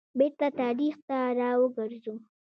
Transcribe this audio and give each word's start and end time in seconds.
بیرته 0.17 0.47
تاریخ 0.59 0.95
ته 1.07 1.17
را 1.39 1.49
وګرځو. 1.61 2.15